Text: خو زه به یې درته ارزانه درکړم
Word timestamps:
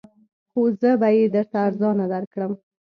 خو 0.49 0.61
زه 0.81 0.91
به 0.99 1.07
یې 1.17 1.23
درته 1.33 1.57
ارزانه 1.67 2.05
درکړم 2.13 2.51